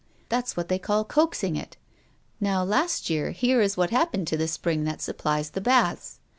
[0.29, 1.77] That's what they call coaxing it.
[2.39, 6.19] Now last year here is what happened to the spring that supplies the baths.